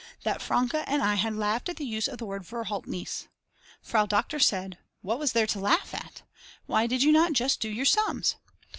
[0.23, 3.27] that Franke and I had laughed at the use of the word "Verhaltnis."
[3.83, 6.23] Frau Doktor said: What was there to laugh at?
[6.65, 8.35] Why did you not just do your sums?